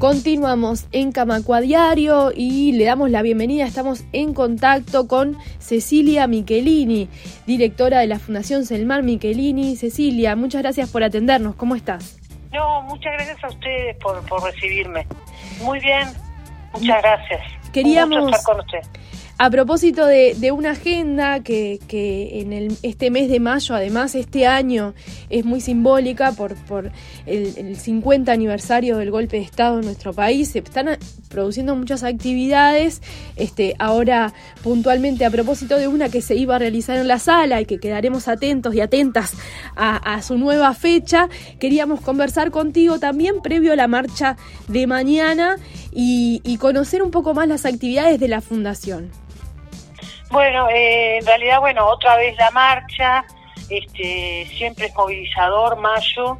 Continuamos 0.00 0.86
en 0.92 1.12
Camacua 1.12 1.60
Diario 1.60 2.32
y 2.34 2.72
le 2.72 2.86
damos 2.86 3.10
la 3.10 3.20
bienvenida. 3.20 3.66
Estamos 3.66 4.02
en 4.14 4.32
contacto 4.32 5.06
con 5.06 5.36
Cecilia 5.58 6.26
Michelini, 6.26 7.10
directora 7.46 8.00
de 8.00 8.06
la 8.06 8.18
Fundación 8.18 8.64
Selmar 8.64 9.02
Michelini. 9.02 9.76
Cecilia, 9.76 10.36
muchas 10.36 10.62
gracias 10.62 10.88
por 10.88 11.04
atendernos. 11.04 11.54
¿Cómo 11.54 11.76
estás? 11.76 12.18
No, 12.50 12.80
muchas 12.80 13.12
gracias 13.12 13.44
a 13.44 13.48
ustedes 13.48 13.94
por, 13.98 14.42
recibirme. 14.42 15.06
Muy 15.60 15.78
bien, 15.80 16.08
muchas 16.72 17.02
gracias. 17.02 17.42
Queríamos, 17.70 18.24
estar 18.24 18.42
con 18.42 18.60
usted. 18.60 18.80
A 19.42 19.48
propósito 19.48 20.04
de, 20.04 20.52
una 20.52 20.72
agenda 20.72 21.40
que, 21.40 21.78
en 21.90 22.76
este 22.82 23.10
mes 23.10 23.30
de 23.30 23.40
mayo, 23.40 23.74
además 23.74 24.14
este 24.14 24.46
año, 24.46 24.92
es 25.30 25.46
muy 25.46 25.62
simbólica 25.62 26.32
por, 26.32 26.52
el, 27.24 27.74
50 27.74 28.30
aniversario 28.30 28.98
del 28.98 29.10
golpe 29.10 29.38
de 29.38 29.44
Estado 29.44 29.78
en 29.78 29.86
nuestro 29.86 30.12
país, 30.12 30.50
se 30.50 30.58
están 30.58 30.90
produciendo 31.30 31.74
muchas 31.74 32.04
actividades. 32.04 33.00
Este, 33.36 33.76
ahora, 33.78 34.34
puntualmente, 34.62 35.24
a 35.24 35.30
propósito 35.30 35.78
de 35.78 35.88
una 35.88 36.10
que 36.10 36.20
se 36.20 36.36
iba 36.36 36.56
a 36.56 36.58
realizar 36.58 36.98
en 36.98 37.08
la 37.08 37.18
sala 37.18 37.62
y 37.62 37.64
que 37.64 37.78
quedaremos 37.78 38.28
atentos 38.28 38.74
y 38.74 38.82
atentas 38.82 39.32
a, 39.74 40.20
su 40.20 40.36
nueva 40.36 40.74
fecha, 40.74 41.30
queríamos 41.58 42.02
conversar 42.02 42.50
contigo 42.50 42.98
también 42.98 43.40
previo 43.40 43.72
a 43.72 43.76
la 43.76 43.88
marcha 43.88 44.36
de 44.68 44.86
mañana 44.86 45.56
y 45.92 46.58
conocer 46.58 47.02
un 47.02 47.10
poco 47.10 47.32
más 47.32 47.48
las 47.48 47.64
actividades 47.64 48.20
de 48.20 48.28
la 48.28 48.42
Fundación. 48.42 49.10
Bueno, 50.30 50.68
eh, 50.68 51.18
en 51.18 51.26
realidad, 51.26 51.60
bueno, 51.60 51.86
otra 51.86 52.16
vez 52.16 52.36
la 52.36 52.50
marcha, 52.52 53.24
este, 53.68 54.46
siempre 54.56 54.86
es 54.86 54.94
movilizador, 54.94 55.76
mayo, 55.76 56.38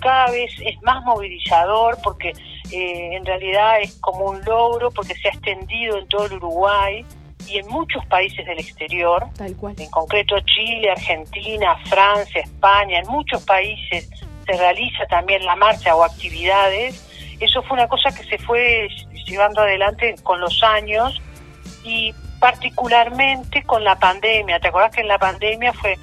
cada 0.00 0.30
vez 0.30 0.52
es 0.64 0.80
más 0.82 1.02
movilizador 1.04 1.96
porque 2.02 2.32
eh, 2.72 3.10
en 3.12 3.24
realidad 3.24 3.80
es 3.80 3.96
como 4.00 4.30
un 4.30 4.44
logro 4.44 4.90
porque 4.90 5.14
se 5.14 5.28
ha 5.28 5.30
extendido 5.30 5.98
en 5.98 6.08
todo 6.08 6.26
el 6.26 6.34
Uruguay 6.34 7.04
y 7.48 7.58
en 7.58 7.66
muchos 7.68 8.04
países 8.06 8.44
del 8.46 8.58
exterior, 8.58 9.26
Tal 9.36 9.56
cual. 9.56 9.74
en 9.78 9.90
concreto 9.90 10.36
Chile, 10.40 10.90
Argentina, 10.90 11.76
Francia, 11.86 12.40
España, 12.40 12.98
en 12.98 13.08
muchos 13.08 13.42
países 13.44 14.08
se 14.46 14.52
realiza 14.56 15.06
también 15.06 15.44
la 15.44 15.56
marcha 15.56 15.94
o 15.94 16.02
actividades. 16.02 17.08
Eso 17.40 17.62
fue 17.62 17.76
una 17.76 17.88
cosa 17.88 18.10
que 18.10 18.24
se 18.24 18.38
fue 18.38 18.88
llevando 19.26 19.62
adelante 19.62 20.14
con 20.22 20.40
los 20.40 20.62
años 20.62 21.20
y 21.84 22.12
particularmente 22.42 23.62
con 23.62 23.84
la 23.84 23.96
pandemia. 23.96 24.58
¿Te 24.58 24.66
acuerdas 24.66 24.90
que 24.90 25.02
en 25.02 25.06
la 25.06 25.18
pandemia 25.18 25.72
fue 25.72 25.96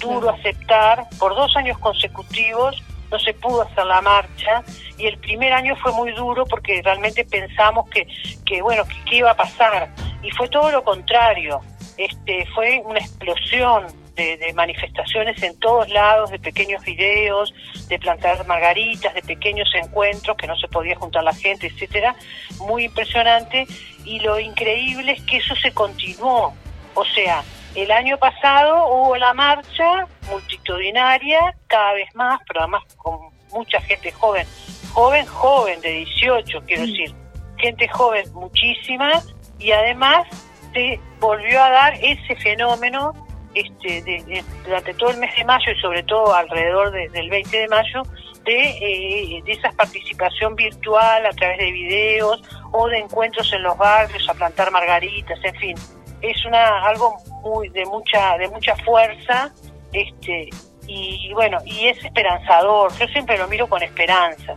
duro 0.00 0.28
aceptar? 0.28 1.06
Por 1.20 1.36
dos 1.36 1.56
años 1.56 1.78
consecutivos 1.78 2.82
no 3.12 3.18
se 3.20 3.32
pudo 3.34 3.62
hacer 3.62 3.86
la 3.86 4.00
marcha 4.00 4.64
y 4.98 5.06
el 5.06 5.16
primer 5.18 5.52
año 5.52 5.76
fue 5.76 5.92
muy 5.92 6.10
duro 6.10 6.46
porque 6.46 6.82
realmente 6.82 7.24
pensamos 7.24 7.88
que, 7.90 8.08
que 8.44 8.60
bueno, 8.60 8.82
que, 9.08 9.18
iba 9.18 9.30
a 9.30 9.36
pasar 9.36 9.88
y 10.20 10.32
fue 10.32 10.48
todo 10.48 10.68
lo 10.72 10.82
contrario. 10.82 11.60
Este, 11.96 12.44
fue 12.56 12.82
una 12.84 12.98
explosión 12.98 13.86
de, 14.14 14.52
manifestaciones 14.54 15.42
en 15.42 15.58
todos 15.58 15.88
lados, 15.88 16.30
de 16.30 16.38
pequeños 16.38 16.82
videos, 16.84 17.52
de 17.88 17.98
plantar 17.98 18.46
margaritas, 18.46 19.14
de 19.14 19.22
pequeños 19.22 19.68
encuentros 19.74 20.36
que 20.36 20.46
no 20.46 20.56
se 20.56 20.68
podía 20.68 20.96
juntar 20.96 21.24
la 21.24 21.34
gente, 21.34 21.66
etcétera, 21.66 22.14
muy 22.60 22.84
impresionante. 22.84 23.66
Y 24.04 24.20
lo 24.20 24.38
increíble 24.38 25.12
es 25.12 25.22
que 25.22 25.38
eso 25.38 25.54
se 25.56 25.72
continuó. 25.72 26.54
O 26.94 27.04
sea, 27.04 27.42
el 27.74 27.90
año 27.90 28.16
pasado 28.18 28.86
hubo 28.88 29.16
la 29.16 29.34
marcha 29.34 30.06
multitudinaria, 30.30 31.56
cada 31.66 31.94
vez 31.94 32.14
más, 32.14 32.40
pero 32.46 32.60
además 32.60 32.82
con 32.96 33.18
mucha 33.50 33.80
gente 33.80 34.12
joven, 34.12 34.46
joven, 34.92 35.26
joven, 35.26 35.80
de 35.80 35.90
18, 35.90 36.62
quiero 36.66 36.82
decir, 36.82 37.14
gente 37.58 37.88
joven 37.88 38.32
muchísima, 38.32 39.22
y 39.58 39.72
además 39.72 40.26
se 40.72 41.00
volvió 41.20 41.62
a 41.62 41.70
dar 41.70 41.94
ese 41.94 42.36
fenómeno 42.36 43.23
este, 43.54 44.44
durante 44.64 44.94
todo 44.94 45.10
el 45.10 45.18
mes 45.18 45.34
de 45.36 45.44
mayo 45.44 45.72
y 45.72 45.80
sobre 45.80 46.02
todo 46.02 46.34
alrededor 46.34 46.90
del 46.90 47.30
20 47.30 47.56
de 47.56 47.68
mayo 47.68 48.02
de, 48.44 48.60
eh, 48.70 49.42
de 49.44 49.52
esa 49.52 49.70
participación 49.72 50.54
virtual 50.54 51.24
a 51.26 51.30
través 51.30 51.58
de 51.58 51.72
videos 51.72 52.42
o 52.72 52.88
de 52.88 52.98
encuentros 52.98 53.52
en 53.52 53.62
los 53.62 53.76
barrios 53.78 54.28
a 54.28 54.34
plantar 54.34 54.70
margaritas, 54.70 55.38
en 55.42 55.54
fin, 55.54 55.76
es 56.20 56.44
una 56.44 56.86
algo 56.86 57.16
muy 57.42 57.68
de 57.68 57.84
mucha 57.86 58.36
de 58.38 58.48
mucha 58.48 58.76
fuerza, 58.76 59.52
este 59.92 60.50
y 60.86 61.32
bueno 61.32 61.58
y 61.64 61.88
es 61.88 62.04
esperanzador. 62.04 62.92
Yo 62.98 63.06
siempre 63.08 63.38
lo 63.38 63.48
miro 63.48 63.66
con 63.68 63.82
esperanza. 63.82 64.56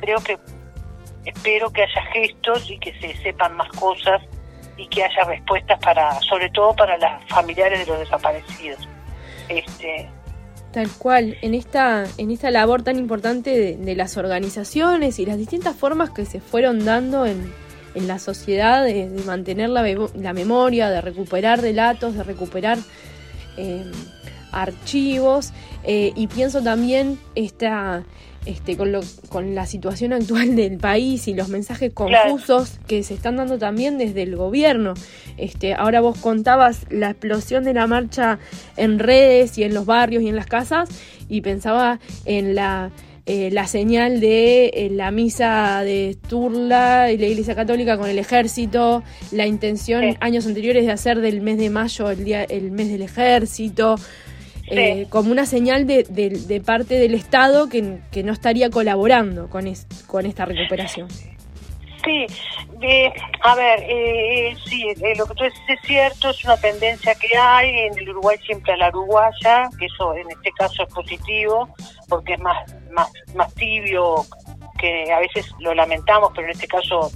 Creo 0.00 0.18
que 0.20 0.38
espero 1.24 1.72
que 1.72 1.82
haya 1.82 2.02
gestos 2.12 2.70
y 2.70 2.78
que 2.78 2.92
se 3.00 3.16
sepan 3.22 3.56
más 3.56 3.68
cosas 3.70 4.22
y 4.76 4.88
que 4.88 5.04
haya 5.04 5.24
respuestas 5.24 5.78
para, 5.80 6.20
sobre 6.20 6.50
todo 6.50 6.74
para 6.74 6.96
las 6.98 7.24
familiares 7.28 7.80
de 7.80 7.86
los 7.86 7.98
desaparecidos. 7.98 8.88
Este, 9.48 10.08
Tal 10.74 10.90
cual, 10.98 11.36
en 11.40 11.54
esta, 11.54 12.04
en 12.18 12.32
esta 12.32 12.50
labor 12.50 12.82
tan 12.82 12.98
importante 12.98 13.76
de, 13.76 13.94
las 13.94 14.16
organizaciones 14.16 15.20
y 15.20 15.26
las 15.26 15.38
distintas 15.38 15.76
formas 15.76 16.10
que 16.10 16.24
se 16.24 16.40
fueron 16.40 16.84
dando 16.84 17.26
en, 17.26 17.52
en 17.94 18.08
la 18.08 18.18
sociedad 18.18 18.84
de, 18.84 19.06
mantener 19.24 19.70
la, 19.70 19.84
la, 20.14 20.32
memoria, 20.32 20.90
de 20.90 21.00
recuperar 21.00 21.60
relatos, 21.60 22.16
de 22.16 22.24
recuperar 22.24 22.78
eh, 23.56 23.84
archivos 24.62 25.52
eh, 25.84 26.12
y 26.14 26.26
pienso 26.26 26.62
también 26.62 27.18
esta 27.34 28.04
este, 28.46 28.76
con, 28.76 28.92
lo, 28.92 29.00
con 29.30 29.54
la 29.54 29.64
situación 29.64 30.12
actual 30.12 30.54
del 30.56 30.76
país 30.76 31.28
y 31.28 31.34
los 31.34 31.48
mensajes 31.48 31.92
confusos 31.92 32.78
que 32.86 33.02
se 33.02 33.14
están 33.14 33.36
dando 33.36 33.58
también 33.58 33.96
desde 33.96 34.22
el 34.22 34.36
gobierno. 34.36 34.94
Este, 35.36 35.74
ahora 35.74 36.00
vos 36.00 36.18
contabas 36.18 36.86
la 36.90 37.10
explosión 37.10 37.64
de 37.64 37.74
la 37.74 37.86
marcha 37.86 38.38
en 38.76 38.98
redes 38.98 39.56
y 39.58 39.64
en 39.64 39.74
los 39.74 39.86
barrios 39.86 40.22
y 40.22 40.28
en 40.28 40.36
las 40.36 40.46
casas 40.46 40.88
y 41.28 41.40
pensaba 41.40 42.00
en 42.26 42.54
la, 42.54 42.90
eh, 43.26 43.48
la 43.50 43.66
señal 43.66 44.20
de 44.20 44.66
eh, 44.66 44.90
la 44.92 45.10
misa 45.10 45.80
de 45.82 46.18
Turla 46.28 47.10
y 47.10 47.16
la 47.16 47.26
Iglesia 47.26 47.54
Católica 47.54 47.96
con 47.96 48.10
el 48.10 48.18
ejército, 48.18 49.02
la 49.32 49.46
intención 49.46 50.18
años 50.20 50.46
anteriores 50.46 50.84
de 50.84 50.92
hacer 50.92 51.22
del 51.22 51.40
mes 51.40 51.56
de 51.56 51.70
mayo 51.70 52.10
el, 52.10 52.24
día, 52.24 52.44
el 52.44 52.70
mes 52.70 52.90
del 52.90 53.00
ejército. 53.00 53.96
Eh, 54.68 55.06
como 55.10 55.30
una 55.30 55.44
señal 55.44 55.86
de, 55.86 56.04
de, 56.04 56.60
parte 56.60 56.94
del 56.94 57.14
Estado 57.14 57.68
que, 57.68 57.98
que, 58.10 58.22
no 58.22 58.32
estaría 58.32 58.70
colaborando 58.70 59.50
con, 59.50 59.70
con 60.06 60.26
esta 60.26 60.46
recuperación. 60.46 61.08
Sí, 62.04 62.26
a 63.42 63.54
ver, 63.54 63.80
eh, 63.88 64.54
sí, 64.66 64.86
eh, 64.88 65.14
lo 65.16 65.26
que 65.26 65.34
tú 65.34 65.44
dices 65.44 65.60
es 65.68 65.80
cierto, 65.86 66.30
es 66.30 66.44
una 66.44 66.56
tendencia 66.58 67.14
que 67.14 67.34
hay 67.34 67.70
en 67.70 67.98
el 67.98 68.10
Uruguay 68.10 68.36
siempre 68.44 68.74
a 68.74 68.76
la 68.76 68.88
uruguaya, 68.90 69.70
que 69.78 69.86
eso 69.86 70.14
en 70.14 70.30
este 70.30 70.52
caso 70.52 70.82
es 70.82 70.92
positivo, 70.92 71.68
porque 72.08 72.34
es 72.34 72.40
más, 72.40 72.74
más, 72.90 73.10
más 73.34 73.54
tibio, 73.54 74.26
que 74.78 75.10
a 75.12 75.18
veces 75.20 75.50
lo 75.60 75.74
lamentamos, 75.74 76.30
pero 76.34 76.46
en 76.46 76.52
este 76.52 76.66
caso 76.66 77.10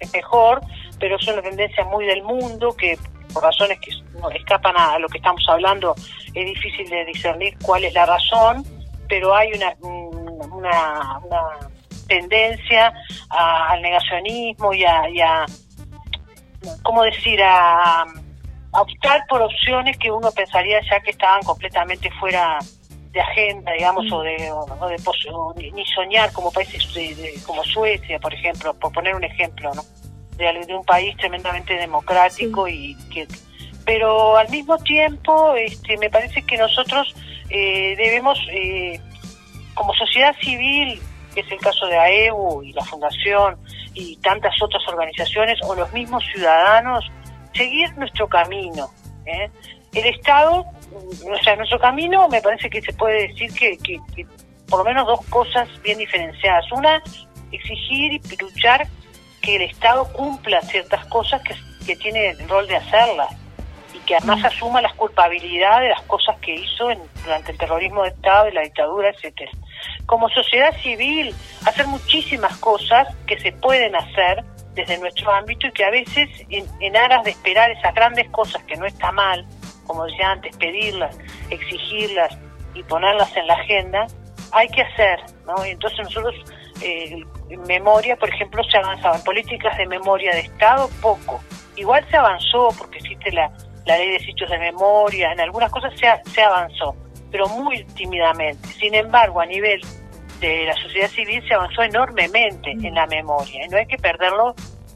es 0.00 0.12
mejor, 0.12 0.60
pero 0.98 1.16
es 1.16 1.28
una 1.28 1.42
tendencia 1.42 1.84
muy 1.84 2.04
del 2.06 2.22
mundo 2.24 2.74
que 2.76 2.98
por 3.34 3.42
razones 3.42 3.78
que 3.80 3.90
escapan 4.36 4.74
a 4.78 4.98
lo 4.98 5.08
que 5.08 5.18
estamos 5.18 5.44
hablando, 5.48 5.94
es 6.32 6.46
difícil 6.46 6.88
de 6.88 7.04
discernir 7.04 7.56
cuál 7.60 7.84
es 7.84 7.92
la 7.92 8.06
razón, 8.06 8.64
pero 9.08 9.34
hay 9.34 9.52
una, 9.52 9.74
una, 10.50 11.20
tendencia 12.06 12.92
al 13.30 13.82
negacionismo 13.82 14.72
y 14.72 14.84
a, 14.84 15.44
¿cómo 16.82 17.02
decir?, 17.02 17.42
a, 17.42 18.04
optar 18.76 19.24
por 19.28 19.40
opciones 19.40 19.96
que 19.98 20.10
uno 20.10 20.32
pensaría 20.32 20.80
ya 20.90 20.98
que 20.98 21.12
estaban 21.12 21.40
completamente 21.44 22.10
fuera 22.18 22.58
de 23.12 23.20
agenda, 23.20 23.70
digamos, 23.70 24.10
o 24.10 24.20
de, 24.22 24.50
o 24.50 25.54
de 25.54 25.70
ni 25.70 25.86
soñar 25.86 26.32
como 26.32 26.50
países 26.50 26.84
como 27.46 27.62
Suecia, 27.62 28.18
por 28.18 28.34
ejemplo, 28.34 28.74
por 28.74 28.92
poner 28.92 29.14
un 29.14 29.22
ejemplo, 29.22 29.72
¿no? 29.74 29.82
De, 30.36 30.74
un 30.74 30.84
país 30.84 31.16
tremendamente 31.16 31.74
democrático 31.74 32.68
y 32.68 32.96
que 33.12 33.26
pero 33.84 34.36
al 34.38 34.48
mismo 34.48 34.78
tiempo 34.78 35.54
este 35.54 35.96
me 35.98 36.08
parece 36.08 36.42
que 36.42 36.56
nosotros 36.56 37.14
eh, 37.50 37.94
debemos 37.96 38.38
eh, 38.50 39.00
como 39.74 39.92
sociedad 39.94 40.34
civil 40.42 41.00
que 41.34 41.40
es 41.40 41.50
el 41.50 41.58
caso 41.58 41.86
de 41.86 41.98
AEU 41.98 42.62
y 42.62 42.72
la 42.72 42.84
fundación 42.84 43.56
y 43.92 44.16
tantas 44.16 44.54
otras 44.62 44.82
organizaciones 44.88 45.58
o 45.62 45.74
los 45.74 45.92
mismos 45.92 46.24
ciudadanos 46.32 47.04
seguir 47.54 47.92
nuestro 47.96 48.28
camino 48.28 48.90
¿eh? 49.26 49.50
el 49.92 50.06
Estado 50.06 50.64
o 50.92 51.42
sea 51.42 51.56
nuestro 51.56 51.78
camino 51.78 52.28
me 52.28 52.40
parece 52.40 52.70
que 52.70 52.80
se 52.80 52.92
puede 52.94 53.28
decir 53.28 53.52
que, 53.52 53.76
que, 53.78 53.98
que 54.14 54.26
por 54.68 54.78
lo 54.78 54.84
menos 54.84 55.06
dos 55.06 55.24
cosas 55.26 55.68
bien 55.82 55.98
diferenciadas 55.98 56.64
una 56.72 57.02
exigir 57.52 58.12
y 58.14 58.36
luchar 58.36 58.86
que 59.44 59.56
el 59.56 59.62
Estado 59.62 60.10
cumpla 60.12 60.60
ciertas 60.62 61.04
cosas 61.06 61.42
que, 61.42 61.54
que 61.84 61.96
tiene 61.96 62.30
el 62.30 62.48
rol 62.48 62.66
de 62.66 62.76
hacerlas 62.76 63.28
y 63.92 63.98
que 63.98 64.16
además 64.16 64.40
mm. 64.40 64.46
asuma 64.46 64.80
las 64.80 64.94
culpabilidades 64.94 65.82
de 65.82 65.88
las 65.90 66.02
cosas 66.02 66.36
que 66.40 66.54
hizo 66.54 66.90
en, 66.90 66.98
durante 67.22 67.52
el 67.52 67.58
terrorismo 67.58 68.02
de 68.04 68.08
Estado 68.08 68.48
y 68.48 68.52
la 68.52 68.62
dictadura, 68.62 69.10
etcétera. 69.10 69.50
como 70.06 70.30
sociedad 70.30 70.74
civil, 70.80 71.34
hacer 71.66 71.86
muchísimas 71.86 72.56
cosas 72.56 73.06
que 73.26 73.38
se 73.38 73.52
pueden 73.52 73.94
hacer 73.94 74.42
desde 74.72 74.98
nuestro 74.98 75.30
ámbito 75.30 75.66
y 75.66 75.72
que 75.72 75.84
a 75.84 75.90
veces 75.90 76.28
en, 76.48 76.96
aras 76.96 77.22
de 77.24 77.30
esperar 77.30 77.70
esas 77.70 77.94
grandes 77.94 78.28
cosas 78.30 78.62
que 78.64 78.76
no 78.76 78.86
está 78.86 79.12
mal, 79.12 79.46
como 79.86 80.06
decía 80.06 80.30
antes, 80.30 80.56
pedirlas, 80.56 81.16
exigirlas 81.50 82.36
y 82.74 82.82
ponerlas 82.82 83.36
en 83.36 83.46
la 83.46 83.54
agenda, 83.54 84.06
hay 84.52 84.68
que 84.68 84.82
hacer, 84.82 85.20
¿no? 85.46 85.62
entonces 85.64 85.98
nosotros 85.98 86.34
eh, 86.84 87.24
memoria, 87.66 88.16
por 88.16 88.28
ejemplo, 88.28 88.62
se 88.64 88.76
avanzaba 88.76 89.16
en 89.16 89.24
políticas 89.24 89.76
de 89.76 89.86
memoria 89.86 90.32
de 90.32 90.40
Estado 90.40 90.88
poco. 91.00 91.42
Igual 91.76 92.06
se 92.10 92.16
avanzó 92.16 92.68
porque 92.78 92.98
existe 92.98 93.32
la, 93.32 93.50
la 93.86 93.96
ley 93.96 94.12
de 94.12 94.20
sitios 94.20 94.50
de 94.50 94.58
memoria, 94.58 95.32
en 95.32 95.40
algunas 95.40 95.70
cosas 95.70 95.92
se, 95.98 96.06
se 96.30 96.42
avanzó, 96.42 96.94
pero 97.30 97.48
muy 97.48 97.84
tímidamente. 97.96 98.68
Sin 98.68 98.94
embargo, 98.94 99.40
a 99.40 99.46
nivel 99.46 99.80
de 100.40 100.64
la 100.66 100.74
sociedad 100.74 101.08
civil 101.08 101.42
se 101.48 101.54
avanzó 101.54 101.82
enormemente 101.82 102.70
en 102.70 102.94
la 102.94 103.06
memoria 103.06 103.64
y 103.64 103.68
no 103.68 103.78
hay 103.78 103.86
que 103.86 103.96
perderlo 103.96 104.54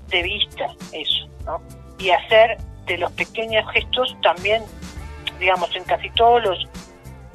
de 0.08 0.23
vista 0.23 0.67
eso, 0.93 1.29
¿no? 1.44 1.62
Y 1.99 2.11
hacer 2.11 2.58
de 2.87 2.99
los 2.99 3.12
pequeños 3.12 3.64
gestos 3.73 4.17
también, 4.23 4.62
digamos, 5.38 5.75
en 5.75 5.85
casi 5.85 6.11
todos 6.11 6.43
los 6.43 6.69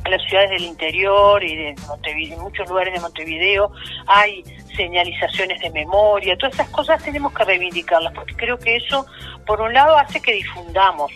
las 0.10 0.22
ciudades 0.24 0.52
del 0.52 0.64
interior 0.64 1.44
y 1.44 1.56
de 1.56 1.76
Montevideo, 1.88 2.38
en 2.38 2.44
muchos 2.44 2.68
lugares 2.70 2.94
de 2.94 3.00
Montevideo 3.00 3.72
hay 4.08 4.44
señalizaciones 4.76 5.60
de 5.62 5.70
memoria, 5.72 6.38
todas 6.38 6.56
esas 6.56 6.70
cosas 6.70 7.04
tenemos 7.04 7.34
que 7.34 7.44
reivindicarlas, 7.44 8.14
porque 8.14 8.36
creo 8.36 8.58
que 8.58 8.76
eso, 8.76 9.06
por 9.46 9.62
un 9.62 9.74
lado, 9.74 9.98
hace 9.98 10.22
que 10.22 10.34
difundamos, 10.34 11.12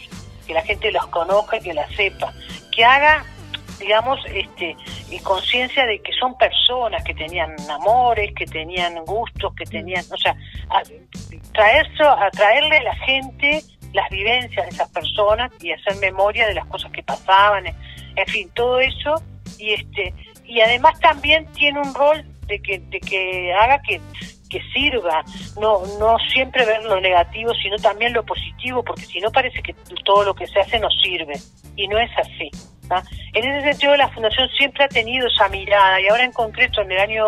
que 0.45 0.53
la 0.53 0.61
gente 0.61 0.91
los 0.91 1.05
conozca 1.07 1.57
y 1.57 1.61
que 1.61 1.73
las 1.73 1.91
sepa, 1.95 2.33
que 2.71 2.85
haga 2.85 3.25
digamos, 3.79 4.19
este, 4.33 4.75
conciencia 5.23 5.85
de 5.85 5.99
que 6.01 6.11
son 6.13 6.37
personas 6.37 7.03
que 7.03 7.13
tenían 7.13 7.55
amores, 7.69 8.33
que 8.33 8.45
tenían 8.45 8.95
gustos, 9.05 9.53
que 9.55 9.65
tenían, 9.65 10.03
o 10.11 10.17
sea, 10.17 10.35
a, 10.69 10.81
traerle 12.31 12.77
a 12.77 12.83
la 12.83 12.95
gente 12.95 13.61
las 13.93 14.09
vivencias 14.09 14.65
de 14.65 14.71
esas 14.71 14.89
personas 14.89 15.51
y 15.61 15.71
hacer 15.71 15.95
memoria 15.97 16.47
de 16.47 16.53
las 16.53 16.65
cosas 16.65 16.91
que 16.91 17.03
pasaban, 17.03 17.65
en 18.17 18.25
fin, 18.27 18.49
todo 18.53 18.79
eso 18.79 19.21
y 19.57 19.73
este 19.73 20.13
y 20.45 20.61
además 20.61 20.99
también 20.99 21.45
tiene 21.53 21.79
un 21.79 21.93
rol 21.93 22.23
de 22.47 22.59
que 22.59 22.79
de 22.79 22.99
que 22.99 23.53
haga 23.53 23.81
que 23.81 24.01
que 24.49 24.61
sirva, 24.73 25.23
no 25.59 25.81
no 25.99 26.17
siempre 26.31 26.65
ver 26.65 26.83
lo 26.83 26.99
negativo, 27.01 27.53
sino 27.61 27.75
también 27.77 28.13
lo 28.13 28.23
positivo, 28.23 28.83
porque 28.83 29.05
si 29.05 29.19
no 29.19 29.31
parece 29.31 29.61
que 29.61 29.73
todo 30.05 30.23
lo 30.23 30.33
que 30.33 30.47
se 30.47 30.59
hace 30.59 30.79
nos 30.79 30.93
sirve 31.01 31.33
y 31.75 31.87
no 31.87 31.99
es 31.99 32.09
así. 32.17 32.49
En 33.33 33.43
ese 33.43 33.71
sentido, 33.71 33.95
la 33.97 34.07
Fundación 34.09 34.47
siempre 34.57 34.85
ha 34.85 34.87
tenido 34.87 35.27
esa 35.27 35.49
mirada 35.49 35.99
y 35.99 36.07
ahora 36.07 36.23
en 36.23 36.31
concreto, 36.31 36.81
en 36.81 36.91
el 36.91 36.99
año 36.99 37.25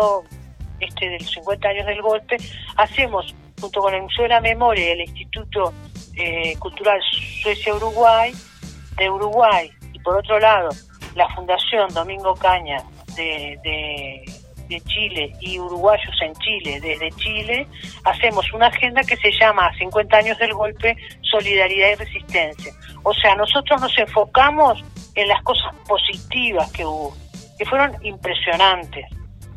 este 0.80 1.10
del 1.10 1.20
50 1.20 1.68
años 1.68 1.86
del 1.86 2.00
golpe, 2.00 2.36
hacemos, 2.76 3.34
junto 3.60 3.80
con 3.80 3.94
el 3.94 4.02
Museo 4.02 4.22
de 4.22 4.28
la 4.30 4.40
Memoria 4.40 4.88
y 4.88 4.92
el 4.92 5.00
Instituto 5.02 5.74
eh, 6.16 6.56
Cultural 6.58 6.98
Suecia-Uruguay, 7.42 8.32
de 8.96 9.10
Uruguay, 9.10 9.70
por 10.02 10.16
otro 10.16 10.38
lado, 10.38 10.70
la 11.14 11.28
Fundación 11.34 11.92
Domingo 11.92 12.34
Caña 12.34 12.82
de, 13.16 13.58
de, 13.62 14.24
Chile 14.86 15.32
y 15.40 15.58
Uruguayos 15.58 16.14
en 16.22 16.32
Chile, 16.34 16.80
desde 16.80 17.10
Chile, 17.16 17.66
hacemos 18.04 18.46
una 18.52 18.68
agenda 18.68 19.02
que 19.02 19.16
se 19.16 19.32
llama 19.32 19.68
50 19.76 20.16
años 20.16 20.38
del 20.38 20.54
golpe, 20.54 20.96
solidaridad 21.22 21.88
y 21.90 21.94
resistencia. 21.96 22.72
O 23.02 23.12
sea, 23.12 23.34
nosotros 23.34 23.80
nos 23.80 23.98
enfocamos 23.98 24.80
en 25.16 25.26
las 25.26 25.42
cosas 25.42 25.74
positivas 25.88 26.70
que 26.70 26.86
hubo, 26.86 27.16
que 27.58 27.64
fueron 27.64 27.96
impresionantes, 28.04 29.06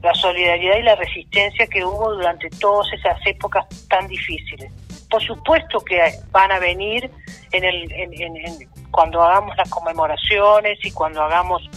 la 0.01 0.13
solidaridad 0.16 0.78
y 0.78 0.81
la 0.81 0.96
resistencia 0.96 1.68
que 1.68 1.86
hubo 1.86 2.13
durante 2.16 2.50
todas 2.50 2.92
esas 2.94 3.18
épocas 3.25 3.66
tan 3.88 4.07
difíciles. 4.07 4.72
Por 5.10 5.22
supuesto 5.22 5.80
que 5.80 6.00
van 6.31 6.51
a 6.51 6.60
venir 6.60 7.10
en 7.51 7.63
el, 7.63 7.92
en, 7.92 8.69
cuando 8.94 9.24
hagamos 9.24 9.57
las 9.57 9.69
conmemoraciones 9.69 10.78
y 10.86 10.92
cuando 10.92 11.24
hagamos 11.24 11.68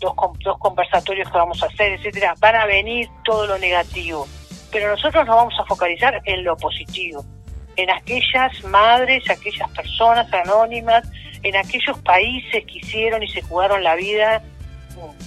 dos, 0.00 0.14
dos 0.42 0.58
conversatorios 0.58 1.30
que 1.30 1.38
vamos 1.38 1.62
a 1.62 1.66
hacer, 1.66 1.92
etcétera, 1.92 2.34
van 2.40 2.56
a 2.56 2.66
venir 2.66 3.08
todo 3.24 3.46
lo 3.46 3.56
negativo, 3.56 4.26
pero 4.72 4.90
nosotros 4.90 5.24
nos 5.24 5.36
vamos 5.36 5.54
a 5.60 5.64
focalizar 5.64 6.20
en 6.24 6.42
lo 6.42 6.56
positivo, 6.56 7.24
en 7.76 7.88
aquellas 7.88 8.64
madres, 8.64 9.30
aquellas 9.30 9.70
personas 9.70 10.26
anónimas 10.32 11.04
en 11.44 11.54
aquellos 11.54 11.96
países 12.00 12.64
que 12.64 12.78
hicieron 12.78 13.22
y 13.22 13.28
se 13.28 13.42
jugaron 13.42 13.84
la 13.84 13.94
vida, 13.94 14.42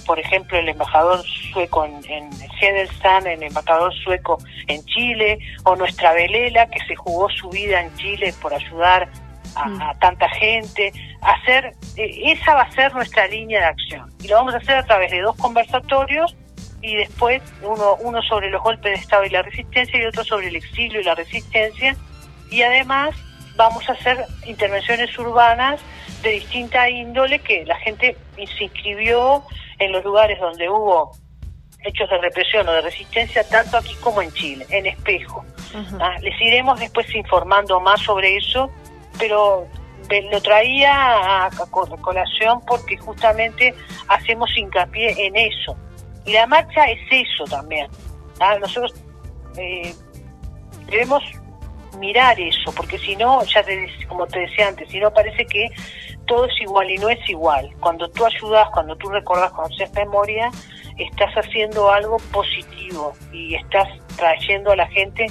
por 0.04 0.18
ejemplo, 0.18 0.58
el 0.58 0.68
embajador 0.68 1.24
sueco 1.52 1.86
en, 1.86 1.94
en 2.10 2.30
el 3.26 3.42
embajador 3.42 3.94
sueco 4.04 4.38
en 4.66 4.84
Chile, 4.84 5.38
o 5.64 5.76
nuestra 5.76 6.12
Velela, 6.12 6.66
que 6.66 6.80
se 6.86 6.94
jugó 6.96 7.30
su 7.30 7.48
vida 7.48 7.80
en 7.80 7.94
Chile 7.96 8.34
por 8.42 8.52
ayudar 8.52 9.08
a, 9.54 9.68
mm. 9.68 9.98
tanta 9.98 10.28
gente. 10.30 10.92
Hacer, 11.22 11.74
eh, 11.96 12.32
esa 12.32 12.54
va 12.54 12.62
a 12.62 12.70
ser 12.72 12.92
nuestra 12.94 13.26
línea 13.26 13.60
de 13.60 13.66
acción. 13.66 14.12
Y 14.22 14.28
lo 14.28 14.36
vamos 14.36 14.54
a 14.54 14.58
hacer 14.58 14.76
a 14.76 14.84
través 14.84 15.10
de 15.10 15.20
dos 15.20 15.36
conversatorios 15.36 16.36
y 16.82 16.96
después 16.96 17.42
uno, 17.62 17.96
uno 18.00 18.22
sobre 18.22 18.50
los 18.50 18.62
golpes 18.62 18.92
de 18.92 18.98
Estado 18.98 19.24
y 19.24 19.30
la 19.30 19.42
resistencia 19.42 20.00
y 20.00 20.06
otro 20.06 20.24
sobre 20.24 20.48
el 20.48 20.56
exilio 20.56 21.00
y 21.00 21.04
la 21.04 21.14
resistencia. 21.14 21.96
Y 22.50 22.62
además 22.62 23.14
vamos 23.56 23.88
a 23.88 23.92
hacer 23.92 24.24
intervenciones 24.46 25.16
urbanas 25.18 25.80
de 26.22 26.30
distinta 26.30 26.88
índole 26.88 27.38
que 27.40 27.64
la 27.64 27.76
gente 27.76 28.16
se 28.36 28.64
inscribió 28.64 29.44
en 29.78 29.92
los 29.92 30.04
lugares 30.04 30.38
donde 30.38 30.68
hubo 30.68 31.12
hechos 31.84 32.10
de 32.10 32.18
represión 32.18 32.68
o 32.68 32.72
de 32.72 32.82
resistencia, 32.82 33.46
tanto 33.48 33.78
aquí 33.78 33.94
como 34.00 34.20
en 34.22 34.32
Chile, 34.32 34.66
en 34.70 34.86
espejo. 34.86 35.44
Ah, 36.00 36.16
les 36.20 36.38
iremos 36.40 36.78
después 36.80 37.14
informando 37.14 37.80
más 37.80 38.00
sobre 38.00 38.36
eso, 38.36 38.70
pero 39.20 39.68
lo 40.32 40.40
traía 40.40 41.46
a, 41.46 41.50
colación 41.70 42.60
porque 42.66 42.96
justamente 42.96 43.72
hacemos 44.08 44.50
hincapié 44.56 45.26
en 45.26 45.36
eso. 45.36 45.76
Y 46.26 46.32
la 46.32 46.46
marcha 46.46 46.84
es 46.86 46.98
eso 47.10 47.44
también. 47.44 47.86
¿ah? 48.40 48.58
Nosotros 48.58 48.92
eh, 49.56 49.94
debemos 50.86 51.22
mirar 51.98 52.40
eso, 52.40 52.72
porque 52.74 52.98
si 52.98 53.14
no, 53.16 53.42
ya 53.44 53.62
te, 53.62 53.88
como 54.08 54.26
te 54.26 54.40
decía 54.40 54.68
antes, 54.68 54.88
si 54.90 54.98
no 54.98 55.12
parece 55.12 55.44
que 55.46 55.68
todo 56.26 56.46
es 56.46 56.60
igual 56.60 56.90
y 56.90 56.96
no 56.96 57.08
es 57.08 57.28
igual. 57.28 57.70
Cuando 57.80 58.08
tú 58.10 58.24
ayudas, 58.24 58.68
cuando 58.72 58.96
tú 58.96 59.10
recordás, 59.10 59.52
cuando 59.52 59.74
haces 59.74 59.92
memoria, 59.92 60.50
estás 60.98 61.32
haciendo 61.34 61.90
algo 61.90 62.16
positivo 62.32 63.12
y 63.32 63.54
estás 63.54 63.88
trayendo 64.16 64.72
a 64.72 64.76
la 64.76 64.86
gente 64.88 65.26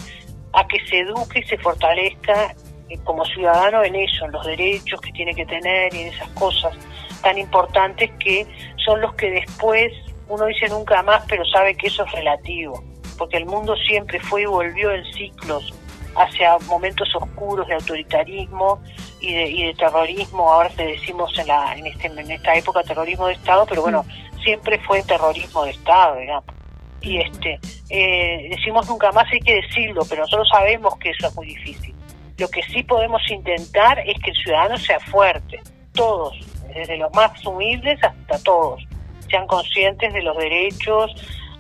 a 0.54 0.68
que 0.68 0.78
se 0.88 1.00
eduque 1.00 1.40
y 1.40 1.44
se 1.44 1.58
fortalezca 1.58 2.56
como 3.04 3.26
ciudadano 3.26 3.84
en 3.84 3.96
eso, 3.96 4.26
en 4.26 4.32
los 4.32 4.46
derechos 4.46 5.00
que 5.02 5.12
tiene 5.12 5.34
que 5.34 5.46
tener 5.46 5.94
y 5.94 6.02
en 6.02 6.08
esas 6.08 6.30
cosas 6.30 6.74
tan 7.22 7.38
importantes 7.38 8.10
que 8.20 8.48
son 8.84 9.02
los 9.02 9.14
que 9.16 9.30
después 9.30 9.92
uno 10.28 10.46
dice 10.46 10.70
nunca 10.70 11.02
más, 11.04 11.24
pero 11.28 11.44
sabe 11.46 11.76
que 11.76 11.88
eso 11.88 12.06
es 12.06 12.12
relativo, 12.12 12.84
porque 13.18 13.38
el 13.38 13.46
mundo 13.46 13.76
siempre 13.88 14.20
fue 14.20 14.44
y 14.44 14.46
volvió 14.46 14.92
en 14.92 15.04
ciclos 15.14 15.74
hacia 16.16 16.58
momentos 16.68 17.08
oscuros 17.16 17.68
de 17.68 17.76
autoritarismo 17.76 18.82
y 19.20 19.34
de, 19.34 19.50
y 19.50 19.68
de 19.68 19.74
terrorismo, 19.74 20.52
ahora 20.52 20.70
te 20.70 20.86
decimos 20.86 21.38
en, 21.38 21.48
la, 21.48 21.76
en, 21.76 21.88
este, 21.88 22.08
en 22.08 22.32
esta 22.32 22.56
época 22.56 22.84
terrorismo 22.84 23.28
de 23.28 23.34
Estado, 23.34 23.66
pero 23.68 23.82
bueno, 23.82 24.06
siempre 24.44 24.80
fue 24.80 25.04
terrorismo 25.04 25.64
de 25.66 25.72
Estado, 25.72 26.18
digamos. 26.18 26.46
Y 27.02 27.18
este, 27.18 27.60
eh, 27.90 28.50
decimos 28.50 28.88
nunca 28.88 29.12
más, 29.12 29.26
hay 29.32 29.40
que 29.40 29.56
decirlo, 29.56 30.04
pero 30.10 30.24
nosotros 30.24 30.50
sabemos 30.50 30.98
que 30.98 31.12
eso 31.12 31.28
es 31.28 31.36
muy 31.36 31.48
difícil. 31.48 31.96
Lo 32.40 32.48
que 32.48 32.62
sí 32.64 32.84
podemos 32.84 33.22
intentar 33.30 34.00
es 34.00 34.18
que 34.22 34.32
el 34.32 34.38
ciudadano 34.38 34.78
sea 34.78 35.00
fuerte, 35.00 35.60
todos, 35.94 36.36
desde 36.74 36.98
los 36.98 37.14
más 37.14 37.46
humildes 37.46 38.00
hasta 38.04 38.40
todos, 38.44 38.82
sean 39.30 39.46
conscientes 39.48 40.14
de 40.14 40.22
los 40.22 40.38
derechos, 40.38 41.12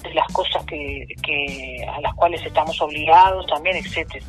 de 0.04 0.14
las 0.14 0.28
cosas 0.28 0.66
que, 0.66 1.06
que 1.22 1.86
a 1.86 2.00
las 2.02 2.14
cuales 2.16 2.44
estamos 2.46 2.80
obligados 2.82 3.46
también, 3.48 3.76
etcétera. 3.78 4.26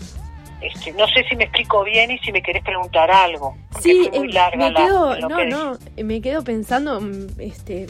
Este, 0.60 0.92
no 0.92 1.06
sé 1.06 1.24
si 1.28 1.36
me 1.36 1.44
explico 1.44 1.82
bien 1.84 2.10
y 2.10 2.18
si 2.18 2.32
me 2.32 2.42
querés 2.42 2.62
preguntar 2.62 3.10
algo. 3.10 3.56
Sí, 3.80 4.10
muy 4.14 4.28
eh, 4.36 4.56
me 4.56 4.74
quedo, 4.74 5.16
no, 5.16 5.44
no, 5.44 5.78
me 5.96 6.20
quedo 6.20 6.44
pensando, 6.44 7.00
mm, 7.00 7.40
este, 7.40 7.86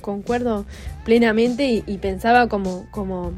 concuerdo 0.00 0.66
plenamente 1.04 1.82
y, 1.86 1.98
pensaba 1.98 2.48
como, 2.48 2.86
como 2.90 3.32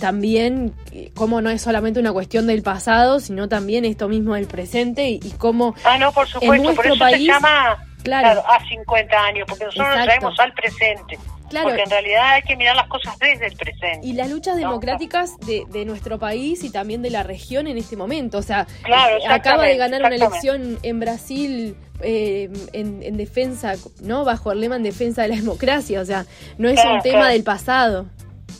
también 0.00 0.74
cómo 1.14 1.40
no 1.40 1.50
es 1.50 1.62
solamente 1.62 2.00
una 2.00 2.12
cuestión 2.12 2.46
del 2.46 2.62
pasado, 2.62 3.20
sino 3.20 3.48
también 3.48 3.84
esto 3.84 4.08
mismo 4.08 4.34
del 4.34 4.46
presente 4.46 5.08
y, 5.08 5.34
cómo 5.38 5.74
ah, 5.84 5.98
no, 5.98 6.12
por 6.12 6.26
supuesto, 6.26 6.74
por 6.74 6.86
eso 6.86 6.98
país, 6.98 7.18
se 7.18 7.24
llama 7.24 7.78
claro, 8.02 8.42
a 8.46 8.64
50 8.66 9.16
años, 9.16 9.46
porque 9.48 9.64
nosotros 9.64 9.88
nos 9.96 10.04
traemos 10.04 10.40
al 10.40 10.52
presente. 10.52 11.18
Porque 11.62 11.82
en 11.82 11.90
realidad 11.90 12.32
hay 12.32 12.42
que 12.42 12.56
mirar 12.56 12.74
las 12.76 12.88
cosas 12.88 13.16
desde 13.18 13.46
el 13.46 13.56
presente. 13.56 14.06
Y 14.06 14.14
las 14.14 14.30
luchas 14.30 14.56
democráticas 14.56 15.38
de, 15.38 15.64
de, 15.68 15.84
nuestro 15.84 16.18
país 16.18 16.64
y 16.64 16.70
también 16.70 17.02
de 17.02 17.10
la 17.10 17.22
región 17.22 17.66
en 17.66 17.78
este 17.78 17.96
momento. 17.96 18.38
O 18.38 18.42
sea, 18.42 18.66
claro, 18.82 19.18
eh, 19.18 19.26
acaba 19.28 19.64
de 19.64 19.76
ganar 19.76 20.00
una 20.00 20.14
elección 20.14 20.78
en 20.82 21.00
Brasil 21.00 21.76
eh, 22.00 22.50
en, 22.72 23.16
defensa, 23.16 23.74
¿no? 24.02 24.24
Bajo 24.24 24.52
el 24.52 24.60
lema 24.60 24.76
en 24.76 24.82
defensa 24.82 25.22
de 25.22 25.28
la 25.28 25.36
democracia. 25.36 26.00
O 26.00 26.04
sea, 26.04 26.24
no 26.58 26.68
es 26.68 26.84
un 26.84 27.00
tema 27.00 27.28
del 27.28 27.44
pasado. 27.44 28.06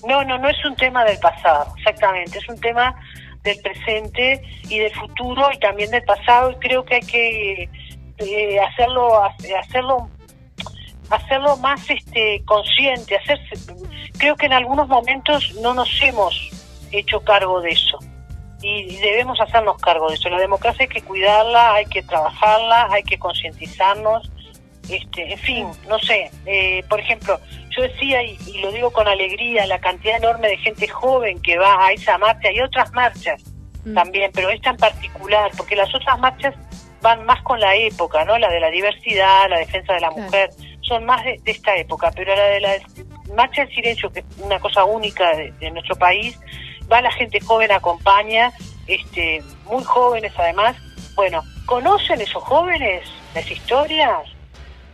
No, 0.06 0.24
no, 0.24 0.38
no 0.38 0.48
es 0.48 0.64
un 0.64 0.76
tema 0.76 1.04
del 1.04 1.18
pasado, 1.18 1.72
exactamente. 1.76 2.38
Es 2.38 2.48
un 2.48 2.60
tema 2.60 2.94
del 3.42 3.58
presente 3.60 4.42
y 4.68 4.78
del 4.78 4.92
futuro 4.92 5.48
y 5.52 5.58
también 5.58 5.90
del 5.90 6.02
pasado. 6.04 6.50
Y 6.50 6.54
creo 6.56 6.84
que 6.84 6.96
hay 6.96 7.00
que 7.00 7.68
eh, 8.18 8.60
hacerlo, 8.60 9.22
hacerlo 9.22 10.08
hacerlo 11.10 11.56
más 11.58 11.88
este 11.90 12.42
consciente, 12.46 13.16
hacerse 13.16 13.72
creo 14.18 14.36
que 14.36 14.46
en 14.46 14.54
algunos 14.54 14.88
momentos 14.88 15.54
no 15.60 15.74
nos 15.74 15.90
hemos 16.02 16.50
hecho 16.92 17.20
cargo 17.20 17.60
de 17.60 17.70
eso 17.70 17.98
y 18.64 18.96
debemos 18.96 19.40
hacernos 19.40 19.76
cargo 19.78 20.08
de 20.08 20.14
eso. 20.14 20.28
La 20.30 20.38
democracia 20.38 20.82
hay 20.82 20.88
que 20.88 21.02
cuidarla, 21.02 21.74
hay 21.74 21.86
que 21.86 22.02
trabajarla, 22.02 22.88
hay 22.90 23.02
que 23.02 23.18
concientizarnos, 23.18 24.30
este, 24.88 25.32
en 25.32 25.38
fin, 25.38 25.66
no 25.88 25.98
sé. 25.98 26.30
Eh, 26.46 26.82
por 26.88 27.00
ejemplo, 27.00 27.38
yo 27.70 27.82
decía 27.82 28.22
y, 28.22 28.36
lo 28.60 28.70
digo 28.72 28.90
con 28.90 29.08
alegría 29.08 29.66
la 29.66 29.78
cantidad 29.78 30.16
enorme 30.16 30.48
de 30.48 30.56
gente 30.58 30.88
joven 30.88 31.40
que 31.40 31.58
va 31.58 31.86
a 31.86 31.92
esa 31.92 32.18
marcha 32.18 32.50
y 32.52 32.60
otras 32.60 32.92
marchas 32.92 33.42
mm. 33.84 33.94
también, 33.94 34.30
pero 34.34 34.50
esta 34.50 34.70
en 34.70 34.76
particular, 34.76 35.50
porque 35.56 35.76
las 35.76 35.94
otras 35.94 36.18
marchas 36.18 36.54
van 37.00 37.24
más 37.26 37.42
con 37.42 37.60
la 37.60 37.74
época, 37.76 38.24
¿no? 38.24 38.38
La 38.38 38.50
de 38.50 38.60
la 38.60 38.70
diversidad, 38.70 39.48
la 39.50 39.58
defensa 39.58 39.92
de 39.92 40.00
la 40.00 40.10
mujer 40.10 40.50
son 40.80 41.04
más 41.04 41.22
de, 41.24 41.40
esta 41.44 41.76
época, 41.76 42.10
pero 42.14 42.34
la 42.34 42.44
de 42.44 42.60
la 42.60 42.74
marcha 43.34 43.64
del 43.64 43.74
silencio, 43.74 44.10
que 44.10 44.20
es 44.20 44.26
una 44.38 44.58
cosa 44.58 44.84
única 44.84 45.34
de, 45.36 45.70
nuestro 45.70 45.96
país, 45.96 46.38
va 46.90 47.00
la 47.00 47.12
gente 47.12 47.40
joven, 47.40 47.72
acompaña, 47.72 48.52
este, 48.86 49.42
muy 49.64 49.84
jóvenes 49.84 50.32
además. 50.36 50.76
Bueno, 51.14 51.42
¿conocen 51.66 52.20
esos 52.20 52.42
jóvenes 52.42 53.08
las 53.34 53.50
historias? 53.50 54.28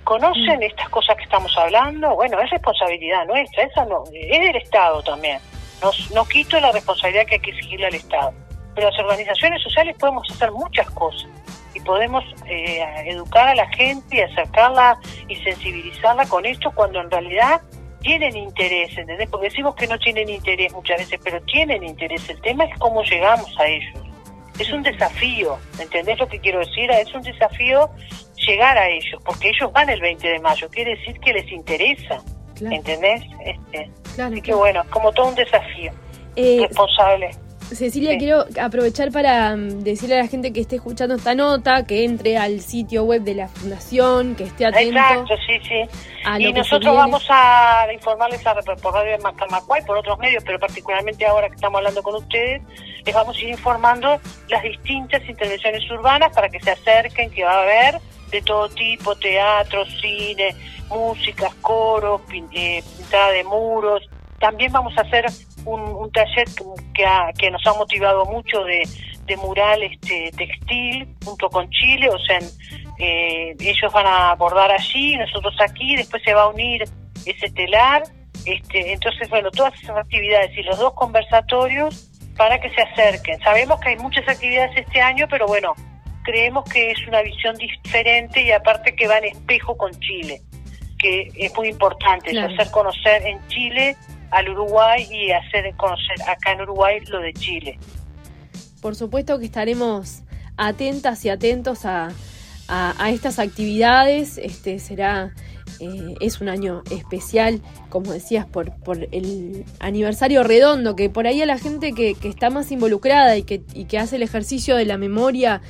¿Conocen 0.04 0.60
mm. 0.60 0.62
estas 0.62 0.88
cosas 0.88 1.16
que 1.16 1.24
estamos 1.24 1.56
hablando? 1.56 2.14
Bueno, 2.14 2.40
es 2.40 2.50
responsabilidad 2.50 3.26
nuestra, 3.26 3.64
esa 3.64 3.84
no, 3.84 4.04
es 4.12 4.40
del 4.40 4.56
Estado 4.56 5.02
también. 5.02 5.38
No, 5.82 5.90
no 6.14 6.24
quito 6.26 6.60
la 6.60 6.72
responsabilidad 6.72 7.26
que 7.26 7.36
hay 7.36 7.40
que 7.40 7.50
exigirle 7.50 7.86
al 7.86 7.94
Estado. 7.94 8.32
Pero 8.74 8.90
las 8.90 8.98
organizaciones 8.98 9.62
sociales 9.62 9.96
podemos 9.98 10.30
hacer 10.30 10.52
muchas 10.52 10.88
cosas 10.90 11.28
y 11.74 11.80
podemos 11.80 12.24
eh, 12.46 12.82
educar 13.06 13.48
a 13.48 13.54
la 13.54 13.68
gente 13.68 14.16
y 14.16 14.20
acercarla 14.20 14.98
y 15.28 15.36
sensibilizarla 15.36 16.26
con 16.26 16.44
esto 16.44 16.70
cuando 16.72 17.00
en 17.00 17.10
realidad 17.10 17.60
tienen 18.00 18.36
interés, 18.36 18.96
¿entendés? 18.96 19.28
Porque 19.28 19.48
decimos 19.48 19.74
que 19.74 19.86
no 19.86 19.98
tienen 19.98 20.28
interés 20.28 20.72
muchas 20.72 20.98
veces, 20.98 21.20
pero 21.22 21.40
tienen 21.42 21.82
interés. 21.84 22.28
El 22.28 22.40
tema 22.40 22.64
es 22.64 22.78
cómo 22.78 23.02
llegamos 23.02 23.52
a 23.58 23.66
ellos. 23.66 24.00
Es 24.58 24.70
un 24.72 24.82
desafío, 24.82 25.58
¿entendés 25.78 26.18
lo 26.18 26.28
que 26.28 26.38
quiero 26.38 26.58
decir? 26.60 26.90
Es 26.90 27.14
un 27.14 27.22
desafío 27.22 27.90
llegar 28.46 28.76
a 28.76 28.88
ellos, 28.88 29.20
porque 29.24 29.48
ellos 29.48 29.72
van 29.72 29.88
el 29.88 30.00
20 30.00 30.28
de 30.28 30.38
mayo, 30.40 30.68
quiere 30.70 30.96
decir 30.96 31.18
que 31.20 31.32
les 31.32 31.50
interesa, 31.50 32.22
¿entendés? 32.60 33.22
Este, 33.44 33.90
así 34.22 34.42
que 34.42 34.54
bueno, 34.54 34.82
como 34.90 35.12
todo 35.12 35.28
un 35.28 35.34
desafío 35.34 35.92
eh, 36.36 36.66
responsable. 36.68 37.30
Cecilia, 37.74 38.18
quiero 38.18 38.44
aprovechar 38.60 39.10
para 39.12 39.56
mm, 39.56 39.82
decirle 39.82 40.16
a 40.16 40.22
la 40.22 40.28
gente 40.28 40.52
que 40.52 40.60
esté 40.60 40.76
escuchando 40.76 41.14
esta 41.14 41.34
nota, 41.34 41.84
que 41.84 42.04
entre 42.04 42.36
al 42.36 42.60
sitio 42.60 43.04
web 43.04 43.22
de 43.22 43.34
la 43.34 43.48
Fundación, 43.48 44.34
que 44.34 44.44
esté 44.44 44.66
atento. 44.66 44.98
Exacto, 44.98 45.34
sí, 45.46 45.58
sí. 45.68 46.42
y 46.42 46.52
nosotros 46.52 46.94
vamos 46.94 47.24
a 47.28 47.86
informarles 47.92 48.46
a, 48.46 48.54
por 48.54 48.94
Radio 48.94 49.12
de 49.12 49.18
Macamacuay, 49.18 49.84
por 49.84 49.98
otros 49.98 50.18
medios, 50.18 50.42
pero 50.44 50.58
particularmente 50.58 51.24
ahora 51.26 51.48
que 51.48 51.54
estamos 51.54 51.78
hablando 51.78 52.02
con 52.02 52.16
ustedes, 52.16 52.62
les 53.04 53.14
vamos 53.14 53.36
a 53.36 53.40
ir 53.40 53.50
informando 53.50 54.20
las 54.48 54.62
distintas 54.62 55.26
intervenciones 55.28 55.88
urbanas 55.90 56.34
para 56.34 56.48
que 56.48 56.60
se 56.60 56.70
acerquen, 56.70 57.30
que 57.30 57.44
va 57.44 57.52
a 57.52 57.62
haber 57.62 58.00
de 58.30 58.42
todo 58.42 58.68
tipo, 58.68 59.14
teatro, 59.16 59.84
cine, 60.00 60.54
música, 60.88 61.50
coros, 61.60 62.20
eh, 62.52 62.82
pintada 62.96 63.32
de 63.32 63.44
muros. 63.44 64.08
También 64.38 64.72
vamos 64.72 64.96
a 64.96 65.02
hacer 65.02 65.26
un, 65.64 66.10
taller 66.12 66.46
que, 66.94 67.04
que 67.38 67.50
nos 67.50 67.66
ha 67.66 67.74
motivado 67.74 68.24
mucho 68.26 68.64
de, 68.64 68.82
mural 69.36 69.80
este, 69.84 70.32
textil 70.36 71.08
junto 71.24 71.48
con 71.50 71.70
Chile, 71.70 72.08
o 72.08 72.18
sea, 72.18 72.40
eh, 72.98 73.54
ellos 73.60 73.92
van 73.92 74.04
a 74.04 74.32
abordar 74.32 74.72
allí, 74.72 75.16
nosotros 75.16 75.54
aquí, 75.60 75.94
después 75.94 76.20
se 76.24 76.34
va 76.34 76.42
a 76.42 76.48
unir 76.48 76.82
ese 77.24 77.48
telar, 77.50 78.02
este, 78.44 78.92
entonces 78.92 79.28
bueno, 79.28 79.52
todas 79.52 79.72
esas 79.80 79.96
actividades 79.96 80.50
y 80.58 80.62
los 80.62 80.78
dos 80.80 80.94
conversatorios 80.94 82.10
para 82.36 82.60
que 82.60 82.70
se 82.70 82.82
acerquen. 82.82 83.38
Sabemos 83.40 83.78
que 83.80 83.90
hay 83.90 83.96
muchas 83.98 84.26
actividades 84.28 84.76
este 84.76 85.00
año, 85.00 85.26
pero 85.30 85.46
bueno, 85.46 85.74
creemos 86.24 86.64
que 86.64 86.90
es 86.90 87.06
una 87.06 87.22
visión 87.22 87.54
diferente 87.56 88.42
y 88.42 88.50
aparte 88.50 88.94
que 88.94 89.06
va 89.06 89.18
en 89.18 89.26
espejo 89.26 89.76
con 89.76 89.92
Chile, 90.00 90.40
que 90.98 91.28
es 91.36 91.54
muy 91.54 91.68
importante, 91.68 92.38
hacer 92.38 92.70
conocer 92.70 93.26
en 93.26 93.46
Chile 93.48 93.96
al 94.30 94.48
Uruguay 94.48 95.06
y 95.10 95.30
hacer 95.30 95.74
conocer 95.76 96.22
acá 96.26 96.52
en 96.52 96.62
Uruguay 96.62 97.00
lo 97.08 97.20
de 97.20 97.32
Chile. 97.32 97.78
Por 98.80 98.94
supuesto 98.96 99.38
que 99.38 99.44
estaremos 99.44 100.22
atentas 100.56 101.24
y 101.24 101.28
atentos 101.28 101.84
a, 101.84 102.10
a, 102.68 103.10
estas 103.10 103.38
actividades. 103.38 104.38
Este 104.38 104.78
será 104.78 105.34
eh, 105.80 106.14
es 106.20 106.40
un 106.40 106.48
año 106.48 106.82
especial, 106.90 107.60
como 107.88 108.12
decías, 108.12 108.46
por, 108.46 108.72
por 108.76 109.08
el 109.12 109.64
aniversario 109.80 110.42
redondo, 110.42 110.96
que 110.96 111.10
por 111.10 111.26
ahí 111.26 111.42
a 111.42 111.46
la 111.46 111.58
gente 111.58 111.92
que, 111.92 112.14
que 112.14 112.28
está 112.28 112.50
más 112.50 112.70
involucrada 112.70 113.36
y 113.36 113.42
que, 113.42 113.62
y 113.74 113.84
que 113.84 113.98
hace 113.98 114.16
el 114.16 114.22
ejercicio 114.22 114.76
de 114.76 114.84
la 114.84 114.98
memoria 114.98 115.60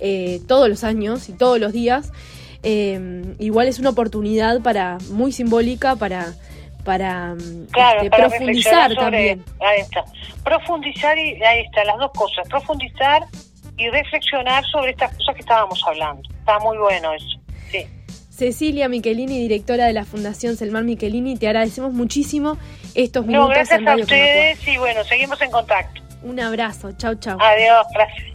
eh, 0.00 0.40
todos 0.46 0.68
los 0.68 0.84
años 0.84 1.28
y 1.28 1.32
todos 1.32 1.58
los 1.58 1.72
días, 1.72 2.12
eh, 2.62 3.34
igual 3.38 3.68
es 3.68 3.78
una 3.78 3.90
oportunidad 3.90 4.60
para 4.60 4.98
muy 5.10 5.32
simbólica 5.32 5.96
para 5.96 6.34
para, 6.84 7.34
mm, 7.34 7.66
este, 7.74 8.10
profundizar 8.10 8.94
también. 8.94 9.44
Ahí 9.60 9.80
está. 9.80 10.04
Profundizar 10.44 11.18
y 11.18 11.42
ahí 11.42 11.60
está, 11.60 11.84
las 11.84 11.98
dos 11.98 12.10
cosas. 12.12 12.48
Profundizar 12.48 13.22
y 13.76 13.88
reflexionar 13.88 14.64
sobre 14.64 14.92
estas 14.92 15.14
cosas 15.16 15.34
que 15.34 15.40
estábamos 15.40 15.82
hablando. 15.86 16.22
Está 16.38 16.58
muy 16.58 16.76
bueno 16.78 17.12
eso. 17.12 17.40
Sí. 17.70 17.86
Cecilia 18.30 18.88
Michelini, 18.88 19.38
directora 19.38 19.86
de 19.86 19.92
la 19.92 20.04
Fundación 20.04 20.56
Selmar 20.56 20.84
Michelini, 20.84 21.36
te 21.36 21.46
agradecemos 21.46 21.92
muchísimo 21.92 22.56
estos 22.94 23.26
minutos. 23.26 23.48
No, 23.48 23.54
gracias 23.54 23.86
a 23.86 23.96
ustedes 23.96 24.66
y 24.66 24.78
bueno, 24.78 25.04
seguimos 25.04 25.40
en 25.42 25.50
contacto. 25.50 26.00
Un 26.22 26.40
abrazo, 26.40 26.92
chau 26.92 27.14
chau. 27.16 27.38
Adiós, 27.40 27.86
gracias. 27.94 28.30